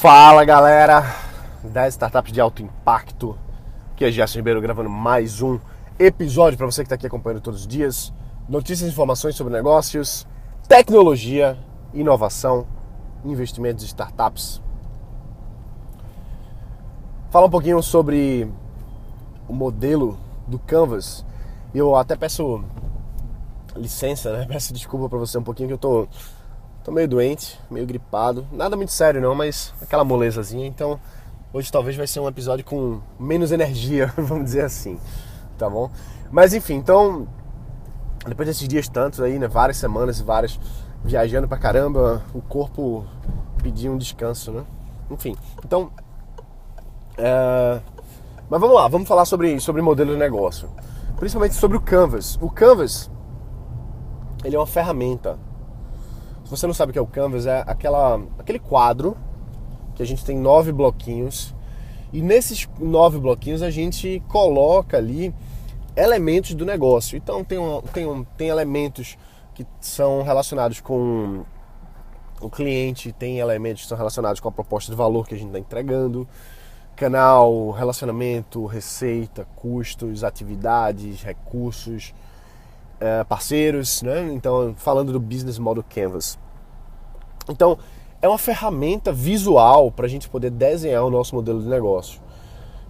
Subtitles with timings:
[0.00, 1.02] Fala galera
[1.64, 3.36] das startups de alto impacto,
[3.96, 5.58] que é Gerson Ribeiro gravando mais um
[5.98, 8.12] episódio para você que está aqui acompanhando todos os dias.
[8.48, 10.24] Notícias e informações sobre negócios,
[10.68, 11.58] tecnologia,
[11.92, 12.64] inovação,
[13.24, 14.62] investimentos de startups.
[17.28, 18.48] Falar um pouquinho sobre
[19.48, 21.26] o modelo do Canvas.
[21.74, 22.62] Eu até peço
[23.74, 24.46] licença, né?
[24.48, 26.06] Peço desculpa para você um pouquinho que eu tô
[26.88, 28.46] Tô meio doente, meio gripado.
[28.50, 30.66] Nada muito sério não, mas aquela molezazinha.
[30.66, 30.98] Então,
[31.52, 34.98] hoje talvez vai ser um episódio com menos energia, vamos dizer assim.
[35.58, 35.90] Tá bom?
[36.30, 37.28] Mas enfim, então,
[38.26, 40.58] depois desses dias tantos aí, né, várias semanas e várias
[41.04, 43.04] viajando pra caramba, o corpo
[43.62, 44.64] pediu um descanso, né?
[45.10, 45.90] Enfim, então,
[47.18, 47.82] é...
[48.48, 50.70] mas vamos lá, vamos falar sobre, sobre modelo de negócio,
[51.18, 52.38] principalmente sobre o Canvas.
[52.40, 53.10] O Canvas,
[54.42, 55.38] ele é uma ferramenta
[56.48, 59.14] se você não sabe o que é o Canvas, é aquela, aquele quadro
[59.94, 61.54] que a gente tem nove bloquinhos.
[62.10, 65.34] E nesses nove bloquinhos a gente coloca ali
[65.94, 67.18] elementos do negócio.
[67.18, 69.18] Então tem, um, tem, um, tem elementos
[69.54, 71.44] que são relacionados com
[72.40, 75.48] o cliente, tem elementos que são relacionados com a proposta de valor que a gente
[75.48, 76.26] está entregando,
[76.96, 82.14] canal, relacionamento, receita, custos, atividades, recursos,
[83.28, 84.30] parceiros, né?
[84.32, 86.38] Então, falando do Business Model Canvas.
[87.48, 87.78] Então,
[88.20, 92.20] é uma ferramenta visual para a gente poder desenhar o nosso modelo de negócio.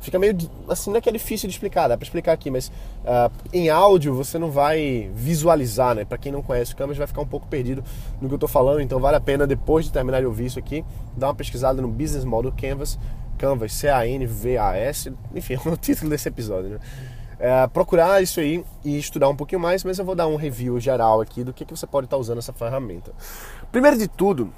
[0.00, 0.36] Fica meio
[0.68, 3.68] assim, não é que é difícil de explicar, dá para explicar aqui, mas uh, em
[3.68, 6.04] áudio você não vai visualizar, né?
[6.04, 7.82] Para quem não conhece o Canvas vai ficar um pouco perdido
[8.20, 10.58] no que eu estou falando, então vale a pena depois de terminar de ouvir isso
[10.58, 10.84] aqui,
[11.16, 12.96] dar uma pesquisada no Business Model Canvas,
[13.36, 16.78] Canvas, C-A-N-V-A-S, enfim, é o título desse episódio, né?
[17.38, 20.78] É, procurar isso aí e estudar um pouquinho mais, mas eu vou dar um review
[20.80, 23.12] geral aqui do que, que você pode estar usando essa ferramenta.
[23.70, 24.52] Primeiro de tudo,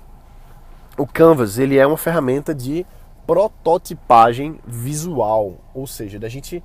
[0.97, 2.87] o Canvas ele é uma ferramenta de
[3.27, 6.62] prototipagem visual, ou seja, da gente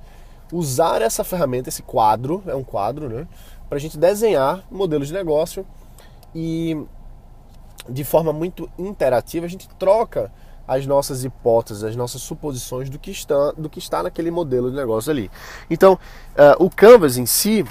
[0.52, 3.26] usar essa ferramenta, esse quadro, é um quadro, né,
[3.68, 5.66] para a gente desenhar modelos de negócio
[6.34, 6.76] e
[7.88, 10.32] de forma muito interativa a gente troca
[10.66, 14.76] as nossas hipóteses, as nossas suposições do que está, do que está naquele modelo de
[14.76, 15.30] negócio ali.
[15.70, 17.64] Então, uh, o Canvas em si,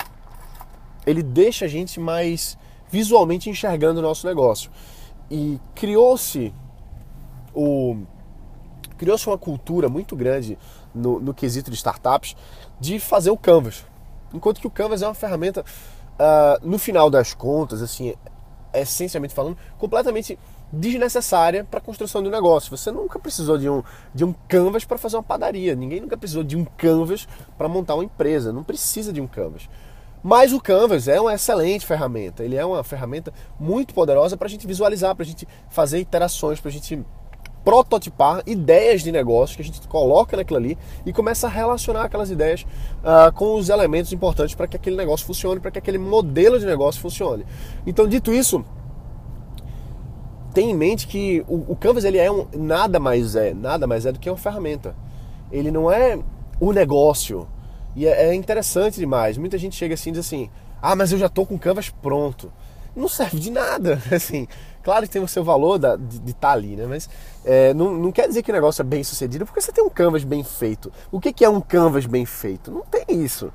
[1.06, 2.58] ele deixa a gente mais
[2.90, 4.72] visualmente enxergando o nosso negócio.
[5.30, 6.54] E criou-se
[7.54, 7.98] o
[8.98, 10.58] criou-se uma cultura muito grande
[10.94, 12.36] no, no, quesito de startups
[12.80, 13.86] de fazer o Canvas.
[14.34, 18.14] Enquanto que o Canvas é uma ferramenta, uh, no final das contas, assim,
[18.74, 20.40] essencialmente falando, completamente
[20.72, 22.76] desnecessária para a construção de um negócio.
[22.76, 23.84] Você nunca precisou de um,
[24.14, 25.76] de um canvas para fazer uma padaria.
[25.76, 27.28] Ninguém nunca precisou de um canvas
[27.58, 28.52] para montar uma empresa.
[28.52, 29.70] Não precisa de um canvas.
[30.28, 32.44] Mas o Canvas é uma excelente ferramenta.
[32.44, 36.60] Ele é uma ferramenta muito poderosa para a gente visualizar, para a gente fazer iterações,
[36.60, 37.06] para a gente
[37.64, 42.30] prototipar ideias de negócio que a gente coloca naquilo ali e começa a relacionar aquelas
[42.30, 46.60] ideias uh, com os elementos importantes para que aquele negócio funcione, para que aquele modelo
[46.60, 47.44] de negócio funcione.
[47.86, 48.64] Então, dito isso,
[50.56, 54.06] tem em mente que o, o Canvas ele é um, nada mais é, nada mais
[54.06, 54.96] é do que uma ferramenta.
[55.52, 56.18] Ele não é
[56.60, 57.46] o negócio.
[57.94, 59.38] E é, é interessante demais.
[59.38, 60.50] Muita gente chega assim e diz assim:
[60.82, 62.52] "Ah, mas eu já tô com o Canvas pronto".
[62.96, 64.48] Não serve de nada, assim.
[64.82, 66.86] Claro que tem o seu valor da, de estar tá ali, né?
[66.88, 67.10] Mas
[67.44, 69.90] é, não, não quer dizer que o negócio é bem sucedido porque você tem um
[69.90, 70.90] canvas bem feito.
[71.12, 72.72] O que, que é um canvas bem feito?
[72.72, 73.52] Não tem isso.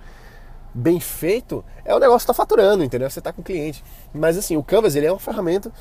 [0.75, 3.09] Bem feito é o negócio que está faturando, entendeu?
[3.09, 3.83] Você está com cliente.
[4.13, 5.73] Mas assim, o canvas ele é uma ferramenta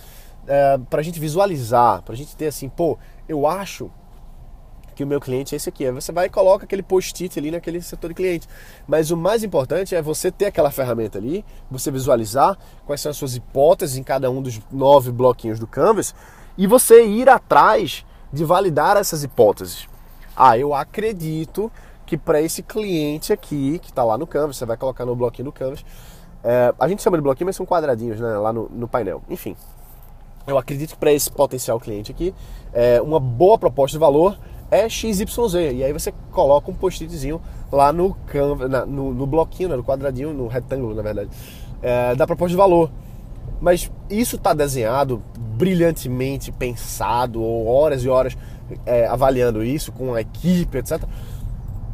[0.49, 3.91] é, para a gente visualizar, para a gente ter assim, pô, eu acho
[4.95, 5.85] que o meu cliente é esse aqui.
[5.85, 8.47] Aí você vai e coloca aquele post-it ali naquele setor de cliente.
[8.87, 13.15] Mas o mais importante é você ter aquela ferramenta ali, você visualizar quais são as
[13.15, 16.13] suas hipóteses em cada um dos nove bloquinhos do Canvas
[16.57, 19.87] e você ir atrás de validar essas hipóteses.
[20.35, 21.71] Ah, eu acredito
[22.05, 25.45] que para esse cliente aqui, que está lá no Canvas, você vai colocar no bloquinho
[25.45, 25.85] do Canvas,
[26.43, 29.21] é, a gente chama de bloquinho, mas são quadradinhos né, lá no, no painel.
[29.29, 29.55] Enfim,
[30.51, 32.33] eu acredito que para esse potencial cliente aqui,
[32.73, 34.37] é, uma boa proposta de valor
[34.72, 35.53] é XYZ.
[35.73, 37.41] E aí você coloca um post-itzinho
[37.72, 41.29] lá no, canva, na, no, no, bloquinho, né, no quadradinho, no retângulo, na verdade,
[41.81, 42.91] é, da proposta de valor.
[43.59, 48.37] Mas isso está desenhado brilhantemente, pensado, ou horas e horas
[48.85, 51.03] é, avaliando isso com a equipe, etc.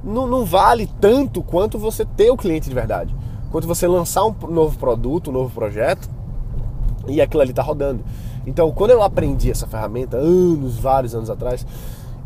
[0.03, 3.15] Não, não vale tanto quanto você ter o cliente de verdade.
[3.51, 6.09] Quanto você lançar um novo produto, um novo projeto
[7.07, 8.03] e aquilo ali está rodando.
[8.45, 11.65] Então, quando eu aprendi essa ferramenta, anos, vários anos atrás,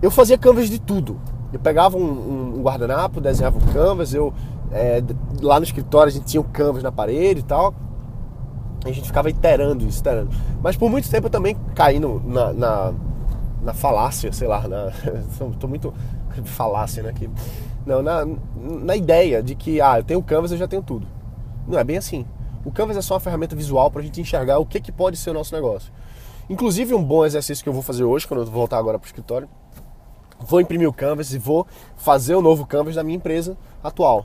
[0.01, 1.19] eu fazia canvas de tudo.
[1.51, 4.33] Eu pegava um, um guardanapo, desenhava um canvas, eu
[4.71, 5.01] é,
[5.41, 7.73] lá no escritório a gente tinha um canvas na parede e tal.
[8.85, 10.29] A gente ficava iterando isso, iterando.
[10.61, 12.93] Mas por muito tempo eu também caí no, na, na,
[13.61, 14.91] na falácia, sei lá, na,
[15.59, 15.93] tô muito
[16.45, 17.13] falácia, né?
[17.85, 18.25] Não, na,
[18.55, 21.07] na ideia de que, ah, eu tenho Canvas, eu já tenho tudo.
[21.67, 22.25] Não é bem assim.
[22.69, 25.17] O Canvas é só uma ferramenta visual para a gente enxergar o que, que pode
[25.17, 25.91] ser o nosso negócio.
[26.47, 29.07] Inclusive, um bom exercício que eu vou fazer hoje, quando eu voltar agora para o
[29.07, 29.49] escritório,
[30.39, 31.65] vou imprimir o Canvas e vou
[31.97, 34.23] fazer o novo Canvas da minha empresa atual.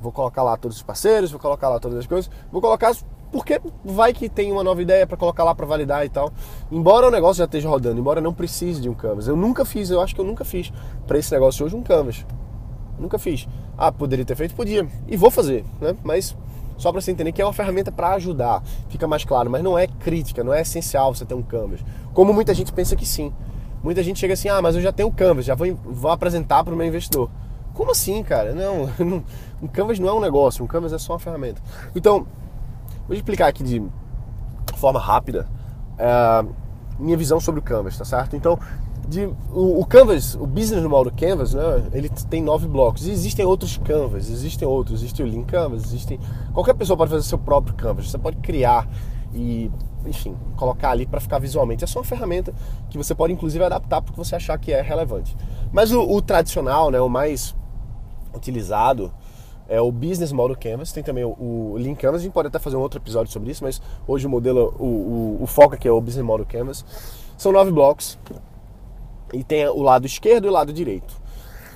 [0.00, 2.96] Vou colocar lá todos os parceiros, vou colocar lá todas as coisas, vou colocar
[3.30, 6.32] porque vai que tem uma nova ideia para colocar lá para validar e tal.
[6.70, 9.28] Embora o negócio já esteja rodando, embora não precise de um canvas.
[9.28, 10.72] Eu nunca fiz, eu acho que eu nunca fiz
[11.06, 12.24] para esse negócio hoje um canvas.
[12.98, 13.46] Nunca fiz.
[13.76, 14.54] Ah, poderia ter feito?
[14.54, 14.88] Podia.
[15.06, 15.94] E vou fazer, né?
[16.02, 16.34] Mas
[16.76, 18.62] só para você entender que é uma ferramenta para ajudar.
[18.88, 21.80] Fica mais claro, mas não é crítica, não é essencial você ter um canvas.
[22.12, 23.32] Como muita gente pensa que sim.
[23.82, 26.62] Muita gente chega assim: "Ah, mas eu já tenho o canvas, já vou, vou apresentar
[26.64, 27.30] para o meu investidor".
[27.74, 28.52] Como assim, cara?
[28.54, 28.90] Não,
[29.62, 31.62] um canvas não é um negócio, um canvas é só uma ferramenta.
[31.94, 32.26] Então,
[33.06, 33.82] Vou explicar aqui de
[34.76, 35.48] forma rápida
[35.98, 36.44] é,
[36.98, 38.36] minha visão sobre o Canvas, tá certo?
[38.36, 38.58] Então,
[39.08, 41.62] de, o, o, Canvas, o business do Canvas, né,
[41.92, 43.06] ele tem nove blocos.
[43.06, 46.18] E existem outros Canvas, existem outros, existe o Lean Canvas, existem.
[46.52, 48.10] Qualquer pessoa pode fazer seu próprio Canvas.
[48.10, 48.88] Você pode criar
[49.34, 49.70] e,
[50.06, 51.84] enfim, colocar ali para ficar visualmente.
[51.84, 52.54] É só uma ferramenta
[52.90, 55.36] que você pode inclusive adaptar para o que você achar que é relevante.
[55.72, 57.54] Mas o, o tradicional, né, o mais
[58.34, 59.12] utilizado
[59.68, 62.58] é o Business Model Canvas, tem também o, o Lean Canvas, a gente pode até
[62.58, 65.88] fazer um outro episódio sobre isso, mas hoje o modelo, o, o, o foco aqui
[65.88, 66.84] é o Business Model Canvas.
[67.36, 68.18] São nove blocos
[69.32, 71.20] e tem o lado esquerdo e o lado direito.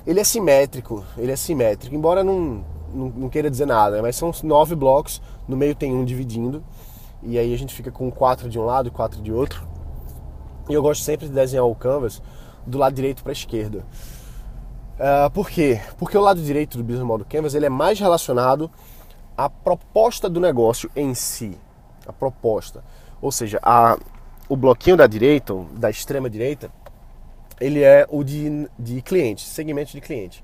[0.05, 2.63] Ele é simétrico, ele é simétrico, embora não,
[2.93, 6.63] não, não queira dizer nada, mas são nove blocos, no meio tem um dividindo,
[7.21, 9.67] e aí a gente fica com quatro de um lado e quatro de outro.
[10.69, 12.21] E eu gosto sempre de desenhar o canvas
[12.65, 13.85] do lado direito para a esquerda.
[14.97, 15.79] Uh, por quê?
[15.97, 18.69] Porque o lado direito do Business Model Canvas ele é mais relacionado
[19.37, 21.57] à proposta do negócio em si.
[22.05, 22.83] A proposta.
[23.21, 23.97] Ou seja, a,
[24.49, 26.71] o bloquinho da direita, da extrema direita,
[27.59, 30.43] ele é o de, de cliente, segmento de cliente.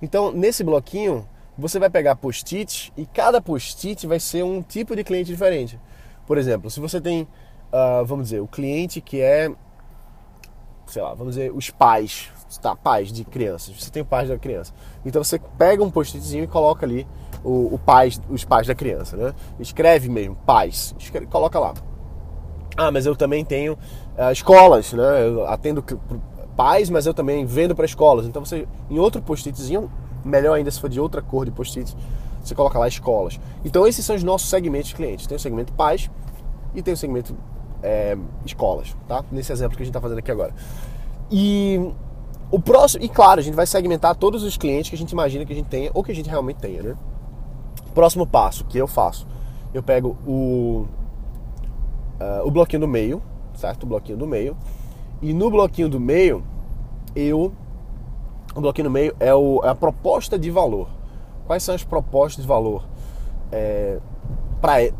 [0.00, 1.26] Então, nesse bloquinho,
[1.56, 5.78] você vai pegar post-it e cada post-it vai ser um tipo de cliente diferente.
[6.26, 9.50] Por exemplo, se você tem, uh, vamos dizer, o cliente que é,
[10.86, 12.30] sei lá, vamos dizer, os pais,
[12.60, 14.72] tá, pais de crianças, você tem o pais da criança.
[15.04, 17.06] Então você pega um post-itzinho e coloca ali
[17.44, 19.34] o, o pais, os pais da criança, né?
[19.60, 21.74] Escreve mesmo, pais, escreve, coloca lá.
[22.76, 25.26] Ah, mas eu também tenho uh, escolas, né?
[25.26, 25.84] Eu atendo
[26.56, 28.26] pais, mas eu também vendo para escolas.
[28.26, 29.90] Então você, em outro post-itzinho,
[30.24, 31.94] melhor ainda se for de outra cor de post-it,
[32.42, 33.38] você coloca lá escolas.
[33.64, 35.26] Então esses são os nossos segmentos de clientes.
[35.26, 36.10] Tem o segmento pais
[36.74, 37.34] e tem o segmento
[37.82, 39.24] é, escolas, tá?
[39.30, 40.54] Nesse exemplo que a gente está fazendo aqui agora.
[41.30, 41.80] E
[42.50, 45.44] o próximo, e claro, a gente vai segmentar todos os clientes que a gente imagina
[45.44, 46.96] que a gente tenha ou que a gente realmente tenha, né?
[47.94, 49.26] Próximo passo que eu faço,
[49.72, 50.86] eu pego o,
[52.20, 53.22] uh, o bloquinho do meio,
[53.54, 53.84] certo?
[53.84, 54.56] O bloquinho do meio.
[55.24, 56.44] E no bloquinho do meio,
[57.16, 57.50] eu.
[58.54, 60.86] O bloquinho do meio é, o, é a proposta de valor.
[61.46, 62.84] Quais são as propostas de valor
[63.50, 63.98] é,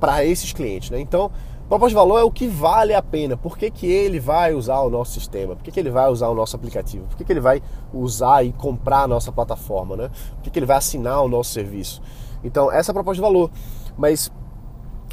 [0.01, 0.99] para esses clientes, né?
[0.99, 1.31] Então,
[1.69, 3.39] Proposta de valor é o que vale a pena.
[3.39, 5.57] Por que, que ele vai usar o nosso sistema?
[5.57, 7.07] Por que, que ele vai usar o nosso aplicativo?
[7.07, 7.63] Por que, que ele vai
[7.93, 9.97] usar e comprar a nossa plataforma?
[9.97, 10.11] Né?
[10.37, 12.03] Por que, que ele vai assinar o nosso serviço?
[12.45, 13.51] Então, essa é a proposta de valor.
[13.97, 14.31] Mas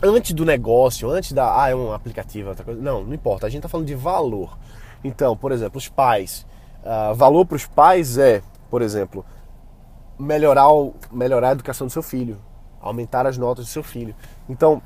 [0.03, 1.63] antes do negócio, antes da.
[1.63, 2.81] Ah, é um aplicativo, outra coisa.
[2.81, 3.47] Não, não importa.
[3.47, 4.57] A gente está falando de valor.
[5.03, 6.45] Então, por exemplo, os pais.
[6.83, 9.23] Uh, valor para os pais é, por exemplo,
[10.17, 12.39] melhorar, o, melhorar a educação do seu filho,
[12.79, 14.15] aumentar as notas do seu filho.
[14.49, 14.81] Então,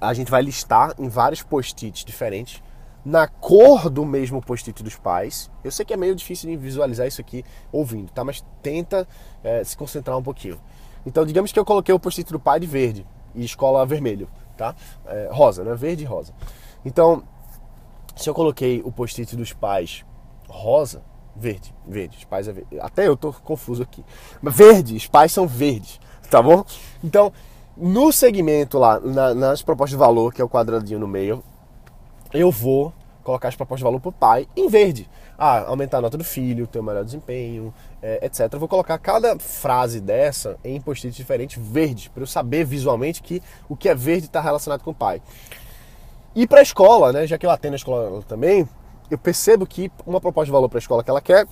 [0.00, 2.62] a gente vai listar em vários post-its diferentes,
[3.04, 5.50] na cor do mesmo post-it dos pais.
[5.64, 8.22] Eu sei que é meio difícil de visualizar isso aqui ouvindo, tá?
[8.24, 9.06] Mas tenta
[9.42, 10.60] é, se concentrar um pouquinho.
[11.04, 14.74] Então, digamos que eu coloquei o post-it do pai de verde e escola vermelho, tá?
[15.06, 15.74] É, rosa, né?
[15.74, 16.32] Verde e rosa.
[16.84, 17.22] Então,
[18.16, 20.04] se eu coloquei o post-it dos pais
[20.48, 21.02] rosa,
[21.34, 22.80] verde, verde, os pais é verde.
[22.80, 24.04] Até eu tô confuso aqui.
[24.42, 26.00] Mas verde, os pais são verdes,
[26.30, 26.64] tá bom?
[27.02, 27.32] Então,
[27.76, 31.42] no segmento lá, na, nas propostas de valor, que é o quadradinho no meio,
[32.32, 35.08] eu vou colocar as propostas de valor para o pai em verde.
[35.38, 38.52] Ah, aumentar a nota do filho, ter um melhor desempenho, é, etc.
[38.52, 43.42] Eu vou colocar cada frase dessa em post-it diferente verde, para eu saber visualmente que
[43.68, 45.22] o que é verde está relacionado com o pai.
[46.34, 48.68] E para a escola, né, já que eu atendo a escola também,
[49.10, 51.46] eu percebo que uma proposta de valor para a escola que ela quer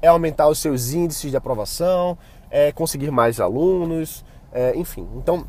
[0.00, 2.16] é aumentar os seus índices de aprovação,
[2.50, 5.06] é conseguir mais alunos, é, enfim.
[5.16, 5.44] Então,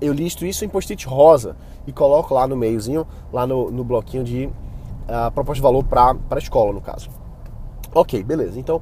[0.00, 1.56] eu listo isso em post-it rosa
[1.86, 6.16] e coloco lá no meiozinho, lá no, no bloquinho de uh, proposta de valor para
[6.30, 7.10] a escola, no caso.
[7.94, 8.58] Ok, beleza.
[8.58, 8.80] Então,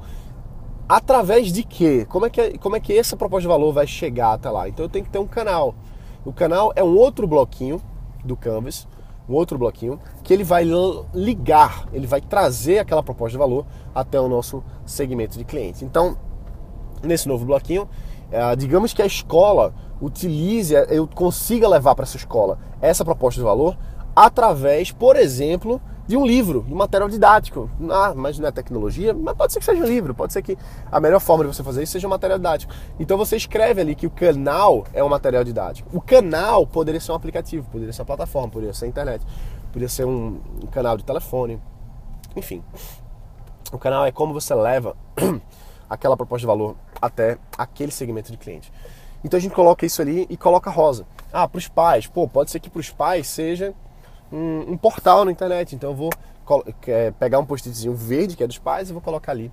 [0.87, 2.05] através de quê?
[2.07, 4.69] Como é que, como é que essa proposta de valor vai chegar até lá?
[4.69, 5.73] Então, eu tenho que ter um canal.
[6.23, 7.81] O canal é um outro bloquinho
[8.23, 8.87] do Canvas,
[9.29, 10.65] um outro bloquinho que ele vai
[11.13, 15.85] ligar, ele vai trazer aquela proposta de valor até o nosso segmento de cliente.
[15.85, 16.17] Então,
[17.03, 17.87] nesse novo bloquinho,
[18.31, 23.45] é, digamos que a escola utilize, eu consiga levar para essa escola essa proposta de
[23.45, 23.77] valor
[24.15, 25.79] através, por exemplo,
[26.09, 27.69] de um livro, de um material didático.
[27.87, 30.57] Ah, mas não é tecnologia, mas pode ser que seja um livro, pode ser que
[30.91, 32.73] a melhor forma de você fazer isso seja um material didático.
[32.99, 35.87] Então você escreve ali que o canal é um material didático.
[35.95, 39.23] O canal poderia ser um aplicativo, poderia ser uma plataforma, poderia ser a internet,
[39.67, 41.61] poderia ser um, um canal de telefone,
[42.35, 42.63] enfim.
[43.71, 44.97] O canal é como você leva
[45.87, 48.73] aquela proposta de valor até aquele segmento de cliente.
[49.23, 51.05] Então a gente coloca isso ali e coloca rosa.
[51.31, 52.07] Ah, para os pais.
[52.07, 53.75] Pô, pode ser que para os pais seja
[54.31, 55.75] um, um, portal na internet.
[55.75, 56.09] Então eu vou
[56.87, 59.51] é, pegar um post-itzinho verde, que é dos pais, e vou colocar ali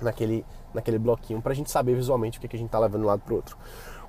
[0.00, 3.00] naquele, naquele bloquinho para a gente saber visualmente o que, que a gente está levando
[3.00, 3.56] de um lado para o outro.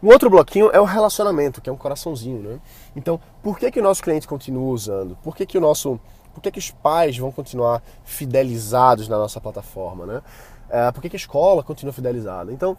[0.03, 2.59] Um outro bloquinho é o relacionamento, que é um coraçãozinho, né?
[2.95, 5.17] Então, por que, que o nosso cliente continua usando?
[5.23, 5.99] Por que, que o nosso.
[6.33, 10.21] Por que, que os pais vão continuar fidelizados na nossa plataforma, né?
[10.69, 12.51] É, por que, que a escola continua fidelizada?
[12.51, 12.77] Então,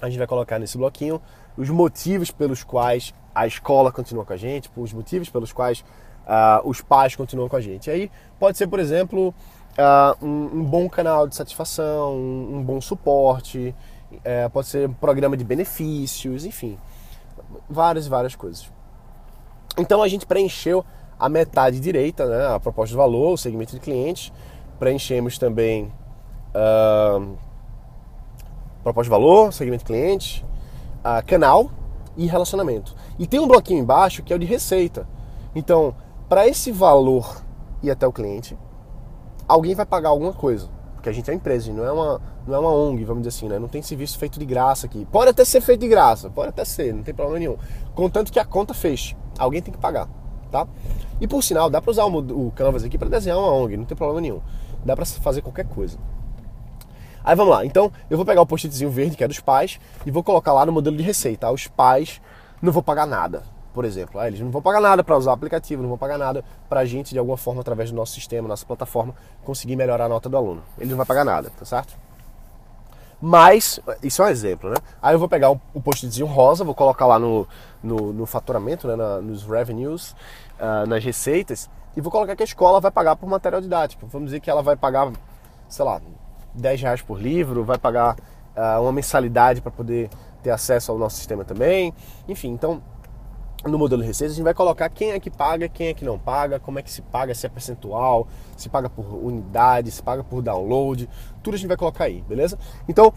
[0.00, 1.20] a gente vai colocar nesse bloquinho
[1.56, 5.80] os motivos pelos quais a escola continua com a gente, os motivos pelos quais
[6.26, 7.90] uh, os pais continuam com a gente.
[7.90, 9.34] Aí pode ser, por exemplo,
[9.78, 13.74] uh, um, um, bom canal de satisfação, um, um bom suporte,
[14.12, 16.78] uh, pode ser um programa de benefícios, enfim,
[17.68, 18.70] várias e várias coisas.
[19.78, 20.84] Então a gente preencheu
[21.18, 24.32] a metade direita, né, a proposta de valor, o segmento de clientes,
[24.78, 25.92] preenchemos também
[26.54, 27.36] uh,
[28.82, 30.44] proposta de valor, segmento de cliente,
[31.04, 31.70] uh, canal
[32.16, 32.94] e relacionamento.
[33.18, 35.06] E tem um bloquinho embaixo que é o de receita.
[35.54, 35.94] Então,
[36.28, 37.42] para esse valor
[37.82, 38.56] ir até o cliente,
[39.46, 40.68] alguém vai pagar alguma coisa.
[40.94, 43.48] Porque a gente é empresa, não é uma, não é uma ONG, vamos dizer assim,
[43.48, 43.58] né?
[43.58, 45.06] Não tem serviço feito de graça aqui.
[45.12, 47.56] Pode até ser feito de graça, pode até ser, não tem problema nenhum.
[47.94, 49.14] Contanto que a conta feche.
[49.38, 50.08] Alguém tem que pagar,
[50.50, 50.66] tá?
[51.20, 53.84] E por sinal, dá para usar o, o Canvas aqui para desenhar uma ONG, não
[53.84, 54.40] tem problema nenhum.
[54.84, 55.98] Dá para fazer qualquer coisa.
[57.24, 60.10] Aí vamos lá, então eu vou pegar o post-itzinho verde, que é dos pais, e
[60.10, 61.50] vou colocar lá no modelo de receita.
[61.50, 62.20] Os pais
[62.60, 64.20] não vão pagar nada, por exemplo.
[64.20, 66.80] Ah, eles não vão pagar nada para usar o aplicativo, não vão pagar nada para
[66.80, 70.28] a gente, de alguma forma, através do nosso sistema, nossa plataforma, conseguir melhorar a nota
[70.28, 70.62] do aluno.
[70.78, 71.96] Ele não vai pagar nada, tá certo?
[73.20, 74.76] Mas, isso é um exemplo, né?
[75.00, 77.48] Aí eu vou pegar o post-itzinho rosa, vou colocar lá no,
[77.82, 80.14] no, no faturamento, né, na, nos revenues,
[80.60, 84.06] uh, nas receitas, e vou colocar que a escola vai pagar por material didático.
[84.08, 85.10] Vamos dizer que ela vai pagar,
[85.68, 86.02] sei lá,
[86.54, 88.16] 10 reais por livro, vai pagar
[88.56, 90.08] uh, uma mensalidade para poder
[90.42, 91.92] ter acesso ao nosso sistema também.
[92.28, 92.82] Enfim, então
[93.64, 96.04] no modelo de receitas a gente vai colocar quem é que paga, quem é que
[96.04, 100.02] não paga, como é que se paga, se é percentual, se paga por unidade, se
[100.02, 101.08] paga por download,
[101.42, 102.58] tudo a gente vai colocar aí, beleza?
[102.88, 103.12] Então,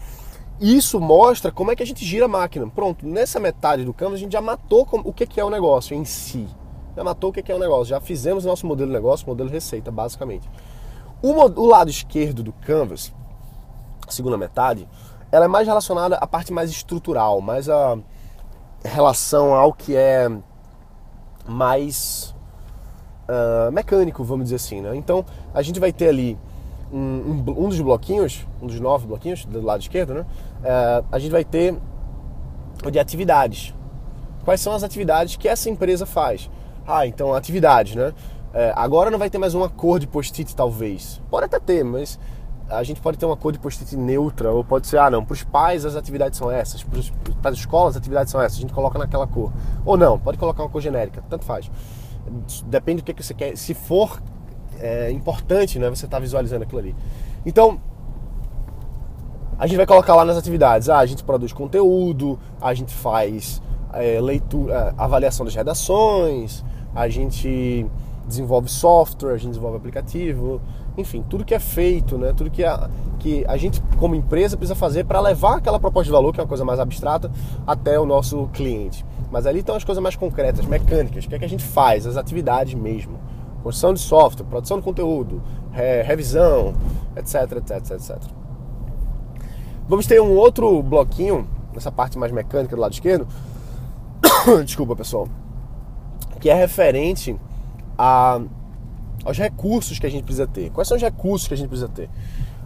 [0.60, 2.66] isso mostra como é que a gente gira a máquina.
[2.68, 6.04] Pronto, nessa metade do Canvas a gente já matou o que é o negócio em
[6.04, 6.48] si.
[6.96, 9.54] Já matou o que é o negócio, já fizemos nosso modelo de negócio, modelo de
[9.54, 10.48] receita, basicamente.
[11.22, 13.12] O lado esquerdo do Canvas,
[14.14, 14.88] segunda metade,
[15.30, 17.98] ela é mais relacionada à parte mais estrutural, mais a
[18.84, 20.30] relação ao que é
[21.46, 22.34] mais
[23.28, 24.80] uh, mecânico, vamos dizer assim.
[24.80, 24.96] Né?
[24.96, 26.38] Então a gente vai ter ali
[26.92, 30.20] um, um, um, dos bloquinhos, um dos nove bloquinhos do lado esquerdo, né?
[30.20, 31.76] Uh, a gente vai ter
[32.84, 33.74] o de atividades.
[34.44, 36.50] Quais são as atividades que essa empresa faz?
[36.86, 38.08] Ah, então atividades, né?
[38.08, 41.20] Uh, agora não vai ter mais uma cor de post-it, talvez.
[41.30, 42.18] Pode até ter, mas
[42.70, 45.32] a gente pode ter uma cor de post-it neutra, ou pode ser, ah não, para
[45.32, 48.72] os pais as atividades são essas, para as escolas as atividades são essas, a gente
[48.72, 49.52] coloca naquela cor.
[49.84, 51.70] Ou não, pode colocar uma cor genérica, tanto faz.
[52.66, 53.56] Depende do que, que você quer.
[53.56, 54.20] Se for
[54.78, 56.96] é, importante, né, você está visualizando aquilo ali.
[57.44, 57.80] Então,
[59.58, 63.60] a gente vai colocar lá nas atividades, ah, a gente produz conteúdo, a gente faz
[63.92, 67.86] é, leitura, é, avaliação das redações, a gente
[68.26, 70.60] desenvolve software, a gente desenvolve aplicativo,
[70.98, 72.32] enfim, tudo que é feito, né?
[72.36, 72.90] Tudo que a,
[73.20, 76.42] que a gente, como empresa, precisa fazer para levar aquela proposta de valor, que é
[76.42, 77.30] uma coisa mais abstrata,
[77.64, 79.06] até o nosso cliente.
[79.30, 82.04] Mas ali estão as coisas mais concretas, mecânicas, o que é que a gente faz,
[82.04, 83.18] as atividades mesmo.
[83.62, 85.40] Construção de software, produção de conteúdo,
[85.70, 86.74] re, revisão,
[87.16, 88.18] etc, etc, etc.
[89.88, 93.26] Vamos ter um outro bloquinho, nessa parte mais mecânica do lado esquerdo.
[94.64, 95.28] Desculpa, pessoal.
[96.40, 97.36] Que é referente
[97.96, 98.40] a
[99.28, 100.70] aos recursos que a gente precisa ter.
[100.70, 102.08] Quais são os recursos que a gente precisa ter?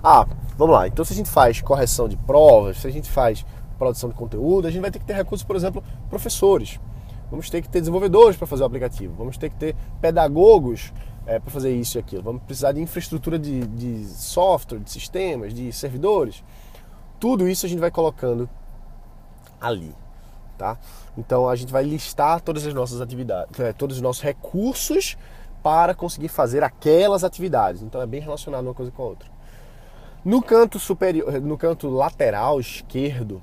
[0.02, 0.24] Ah,
[0.56, 0.86] vamos lá.
[0.86, 3.44] Então, se a gente faz correção de provas, se a gente faz
[3.76, 6.78] produção de conteúdo, a gente vai ter que ter recursos, por exemplo, professores.
[7.28, 9.12] Vamos ter que ter desenvolvedores para fazer o aplicativo.
[9.18, 10.92] Vamos ter que ter pedagogos
[11.26, 12.22] é, para fazer isso e aquilo.
[12.22, 16.44] Vamos precisar de infraestrutura de, de software, de sistemas, de servidores.
[17.18, 18.48] Tudo isso a gente vai colocando
[19.60, 19.92] ali,
[20.56, 20.78] tá?
[21.18, 25.16] Então a gente vai listar todas as nossas atividades, é, todos os nossos recursos
[25.62, 27.82] para conseguir fazer aquelas atividades.
[27.82, 29.30] Então é bem relacionado uma coisa com a outra.
[30.24, 33.42] No canto superior, no canto lateral esquerdo,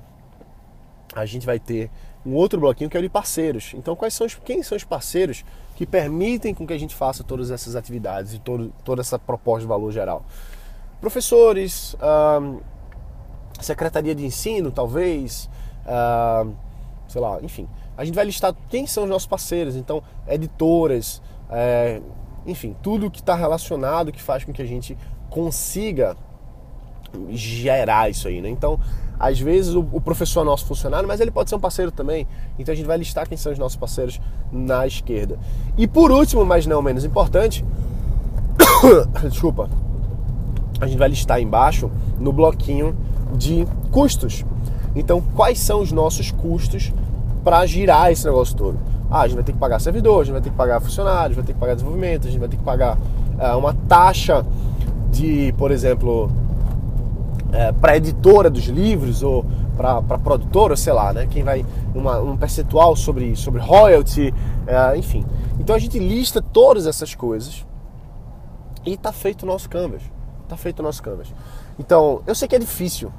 [1.13, 1.89] a gente vai ter
[2.25, 3.73] um outro bloquinho que é o de parceiros.
[3.73, 5.43] Então, quais são os, quem são os parceiros
[5.75, 9.61] que permitem com que a gente faça todas essas atividades e todo, toda essa proposta
[9.61, 10.23] de valor geral?
[10.99, 11.95] Professores,
[13.61, 15.49] secretaria de ensino, talvez,
[17.07, 17.67] sei lá, enfim.
[17.97, 19.75] A gente vai listar quem são os nossos parceiros.
[19.75, 22.01] Então, editoras, é,
[22.45, 24.97] enfim, tudo que está relacionado que faz com que a gente
[25.29, 26.15] consiga
[27.29, 28.49] gerar isso aí, né?
[28.49, 28.79] Então,
[29.19, 32.25] às vezes o, o, professor é nosso funcionário, mas ele pode ser um parceiro também.
[32.57, 34.19] Então a gente vai listar quem são os nossos parceiros
[34.51, 35.37] na esquerda.
[35.77, 37.65] E por último, mas não menos importante,
[39.29, 39.69] desculpa,
[40.79, 42.95] a gente vai listar embaixo no bloquinho
[43.35, 44.45] de custos.
[44.95, 46.93] Então, quais são os nossos custos
[47.43, 48.79] para girar esse negócio todo?
[49.09, 51.35] Ah, a gente vai ter que pagar servidor, a gente vai ter que pagar funcionários,
[51.35, 52.97] vai ter que pagar desenvolvimento, a gente vai ter que pagar
[53.39, 54.45] é, uma taxa
[55.09, 56.31] de, por exemplo,
[57.51, 61.25] é, para editora dos livros ou para produtora, sei lá, né?
[61.25, 64.33] Quem vai uma, um percentual sobre, sobre royalty,
[64.67, 65.25] é, enfim.
[65.57, 67.65] Então a gente lista todas essas coisas
[68.85, 70.01] e tá feito o nosso canvas.
[70.47, 71.33] Tá feito o nosso canvas.
[71.79, 73.11] Então eu sei que é difícil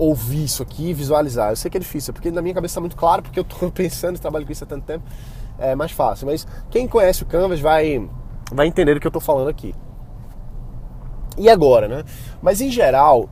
[0.00, 1.50] ouvir isso aqui, visualizar.
[1.50, 3.68] Eu sei que é difícil, porque na minha cabeça está muito claro, porque eu estou
[3.70, 5.04] pensando e trabalho com isso há tanto tempo,
[5.58, 6.26] é mais fácil.
[6.26, 8.08] Mas quem conhece o Canvas vai,
[8.50, 9.74] vai entender o que eu estou falando aqui.
[11.36, 12.04] E agora, né?
[12.40, 13.28] Mas em geral,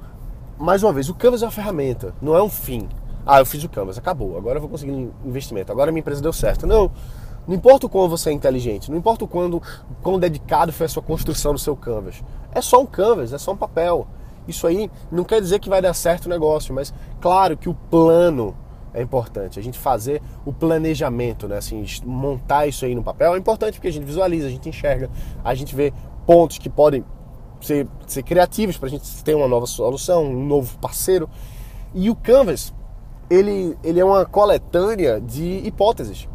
[0.58, 2.86] mais uma vez, o Canvas é uma ferramenta, não é um fim.
[3.24, 4.36] Ah, eu fiz o Canvas, acabou.
[4.36, 5.72] Agora eu vou conseguir um investimento.
[5.72, 6.66] Agora minha empresa deu certo.
[6.66, 6.90] Não.
[7.46, 9.62] Não importa o quão você é inteligente, não importa o quando,
[10.02, 12.22] quão dedicado foi a sua construção do seu Canvas.
[12.52, 14.06] É só um Canvas, é só um papel.
[14.48, 17.74] Isso aí não quer dizer que vai dar certo o negócio, mas claro que o
[17.74, 18.56] plano
[18.94, 19.58] é importante.
[19.58, 21.58] A gente fazer o planejamento, né?
[21.58, 25.10] Assim, montar isso aí no papel é importante porque a gente visualiza, a gente enxerga,
[25.44, 25.92] a gente vê
[26.26, 27.04] pontos que podem
[27.60, 31.28] ser, ser criativos para a gente ter uma nova solução, um novo parceiro.
[31.94, 32.72] E o Canvas,
[33.30, 36.28] ele, ele é uma coletânea de hipóteses.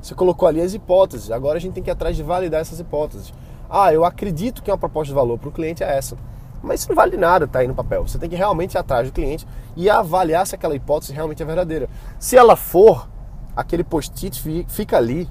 [0.00, 2.78] Você colocou ali as hipóteses, agora a gente tem que ir atrás de validar essas
[2.78, 3.32] hipóteses.
[3.70, 6.16] Ah, eu acredito que uma proposta de valor para o cliente é essa.
[6.64, 8.06] Mas isso não vale nada tá aí no papel.
[8.06, 9.46] Você tem que realmente ir atrás do cliente
[9.76, 11.88] e avaliar se aquela hipótese realmente é verdadeira.
[12.18, 13.08] Se ela for,
[13.54, 15.28] aquele post-it fica ali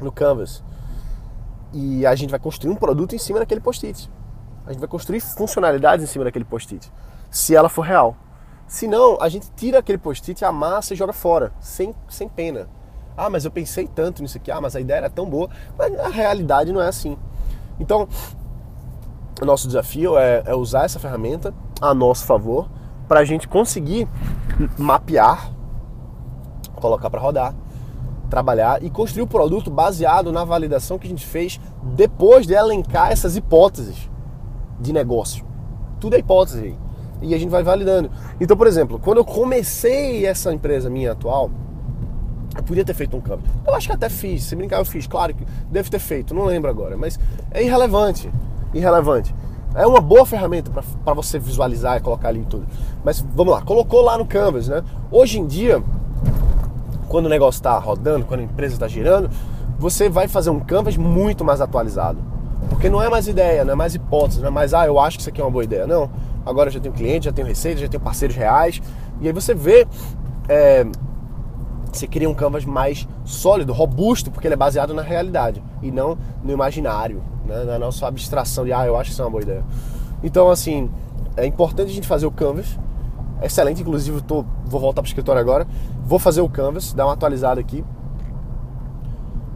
[0.00, 0.64] no Canvas.
[1.72, 4.10] E a gente vai construir um produto em cima daquele post-it.
[4.66, 6.90] A gente vai construir funcionalidades em cima daquele post-it,
[7.30, 8.16] se ela for real.
[8.66, 12.68] Se não, a gente tira aquele post-it, amassa e joga fora, sem, sem pena.
[13.16, 15.98] Ah, mas eu pensei tanto nisso aqui, ah, mas a ideia era tão boa, mas
[15.98, 17.18] a realidade não é assim.
[17.78, 18.08] Então,
[19.40, 22.68] o nosso desafio é, é usar essa ferramenta a nosso favor
[23.08, 24.06] para a gente conseguir
[24.78, 25.50] mapear,
[26.76, 27.54] colocar para rodar,
[28.28, 33.10] trabalhar e construir o produto baseado na validação que a gente fez depois de elencar
[33.10, 34.08] essas hipóteses
[34.78, 35.44] de negócio.
[35.98, 36.76] Tudo é hipótese.
[37.20, 38.10] E a gente vai validando.
[38.40, 41.50] Então, por exemplo, quando eu comecei essa empresa minha atual,
[42.56, 43.44] eu podia ter feito um câmbio.
[43.66, 46.44] Eu acho que até fiz, se brincar eu fiz, claro que deve ter feito, não
[46.44, 47.18] lembro agora, mas
[47.50, 48.30] é irrelevante.
[48.72, 49.34] Irrelevante.
[49.74, 50.70] É uma boa ferramenta
[51.04, 52.66] para você visualizar e colocar ali tudo.
[53.04, 54.82] Mas vamos lá, colocou lá no Canvas, né?
[55.10, 55.82] Hoje em dia,
[57.08, 59.30] quando o negócio está rodando, quando a empresa está girando,
[59.78, 62.18] você vai fazer um Canvas muito mais atualizado.
[62.68, 65.16] Porque não é mais ideia, não é mais hipótese, não é mais, ah, eu acho
[65.16, 65.86] que isso aqui é uma boa ideia.
[65.86, 66.10] Não.
[66.44, 68.82] Agora eu já tenho cliente, já tenho receita, já tenho parceiros reais.
[69.20, 69.86] E aí você vê.
[70.48, 70.84] É,
[71.92, 76.16] você cria um canvas mais sólido, robusto, porque ele é baseado na realidade e não
[76.42, 77.64] no imaginário, né?
[77.64, 79.64] na nossa abstração de, ah, eu acho que isso é uma boa ideia.
[80.22, 80.90] Então, assim,
[81.36, 82.78] é importante a gente fazer o canvas.
[83.40, 85.66] É excelente, inclusive, tô, vou voltar para o escritório agora.
[86.04, 87.84] Vou fazer o canvas, dar uma atualizada aqui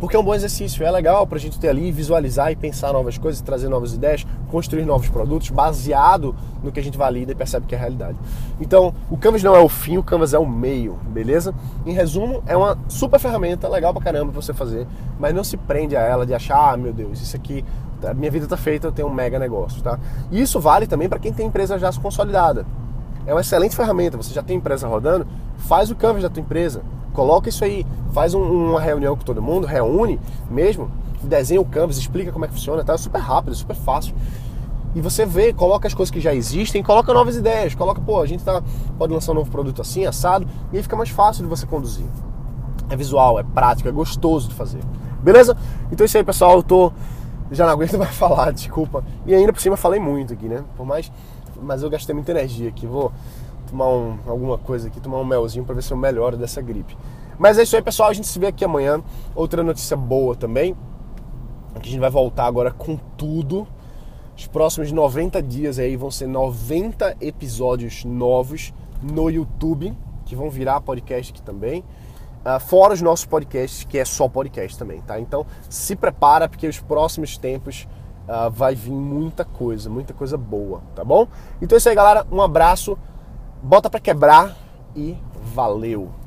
[0.04, 2.92] porque é um bom exercício, é legal para a gente ter ali, visualizar e pensar
[2.92, 7.34] novas coisas, trazer novas ideias, construir novos produtos baseado no que a gente valida e
[7.34, 8.18] percebe que é a realidade.
[8.60, 11.54] Então, o Canvas não é o fim, o Canvas é o meio, beleza?
[11.86, 14.86] Em resumo, é uma super ferramenta, legal pra caramba pra você fazer,
[15.18, 17.64] mas não se prende a ela de achar, ah, meu Deus, isso aqui,
[18.06, 19.98] a minha vida tá feita, eu tenho um mega negócio, tá?
[20.30, 22.66] E isso vale também para quem tem empresa já consolidada.
[23.26, 26.82] É uma excelente ferramenta, você já tem empresa rodando, faz o Canvas da tua empresa,
[27.14, 30.90] Coloca isso aí, faz um, uma reunião com todo mundo, reúne mesmo,
[31.22, 32.92] desenha o canvas, explica como é que funciona, tá?
[32.92, 34.14] É super rápido, super fácil.
[34.94, 38.26] E você vê, coloca as coisas que já existem, coloca novas ideias, coloca, pô, a
[38.26, 38.62] gente tá,
[38.98, 42.06] pode lançar um novo produto assim, assado, e aí fica mais fácil de você conduzir.
[42.90, 44.80] É visual, é prático, é gostoso de fazer.
[45.22, 45.56] Beleza?
[45.90, 46.56] Então é isso aí, pessoal.
[46.56, 46.92] Eu tô.
[47.50, 49.02] Já não aguento mais falar, desculpa.
[49.24, 50.62] E ainda por cima falei muito aqui, né?
[50.76, 51.10] Por mais.
[51.62, 52.86] Mas eu gastei muita energia aqui.
[52.86, 53.10] Vou
[53.74, 56.96] tomar um, alguma coisa aqui, tomar um melzinho para ver se eu melhoro dessa gripe.
[57.36, 58.08] Mas é isso aí, pessoal.
[58.08, 59.02] A gente se vê aqui amanhã.
[59.34, 60.76] Outra notícia boa também.
[61.82, 63.66] Que a gente vai voltar agora com tudo.
[64.36, 69.92] Os próximos 90 dias aí vão ser 90 episódios novos no YouTube,
[70.24, 71.84] que vão virar podcast aqui também.
[72.44, 75.18] Uh, fora os nossos podcasts, que é só podcast também, tá?
[75.18, 77.88] Então se prepara, porque os próximos tempos
[78.28, 81.26] uh, vai vir muita coisa, muita coisa boa, tá bom?
[81.60, 82.26] Então é isso aí, galera.
[82.30, 82.98] Um abraço,
[83.64, 84.54] bota pra quebrar
[84.94, 85.16] e
[85.54, 86.23] valeu!